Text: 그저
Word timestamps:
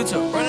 그저 0.00 0.39